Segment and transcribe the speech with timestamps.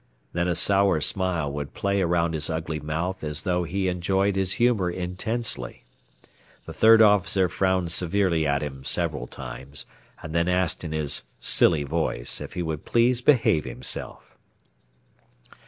[0.33, 4.53] Then a sour smile would play around his ugly mouth as though he enjoyed his
[4.53, 5.83] humor intensely.
[6.65, 9.85] The third officer frowned severely at him several times,
[10.23, 14.35] and then asked in his silly voice if he would please behave himself.